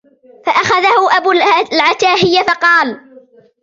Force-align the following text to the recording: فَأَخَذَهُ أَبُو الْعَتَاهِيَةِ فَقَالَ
فَأَخَذَهُ 0.45 1.17
أَبُو 1.17 1.31
الْعَتَاهِيَةِ 1.31 2.41
فَقَالَ 2.43 3.01